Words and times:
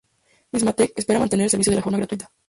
Symantec 0.57 0.95
espera 0.97 1.19
mantener 1.19 1.43
el 1.43 1.51
servicio 1.51 1.75
de 1.75 1.81
forma 1.83 1.99
gratuita. 1.99 2.31